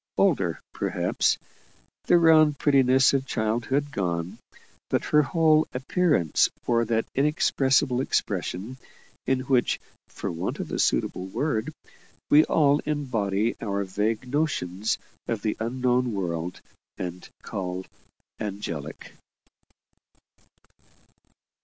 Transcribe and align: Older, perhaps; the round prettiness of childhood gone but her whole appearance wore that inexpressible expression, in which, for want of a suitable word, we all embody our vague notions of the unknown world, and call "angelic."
Older, 0.17 0.59
perhaps; 0.73 1.37
the 2.05 2.17
round 2.17 2.57
prettiness 2.57 3.13
of 3.13 3.27
childhood 3.27 3.91
gone 3.91 4.39
but 4.89 5.05
her 5.05 5.21
whole 5.21 5.67
appearance 5.73 6.49
wore 6.65 6.85
that 6.85 7.05
inexpressible 7.13 8.01
expression, 8.01 8.77
in 9.27 9.41
which, 9.41 9.79
for 10.07 10.31
want 10.31 10.57
of 10.59 10.71
a 10.71 10.79
suitable 10.79 11.27
word, 11.27 11.71
we 12.31 12.43
all 12.45 12.79
embody 12.79 13.55
our 13.61 13.83
vague 13.83 14.27
notions 14.27 14.97
of 15.27 15.43
the 15.43 15.55
unknown 15.59 16.13
world, 16.13 16.61
and 16.97 17.29
call 17.43 17.85
"angelic." 18.39 19.13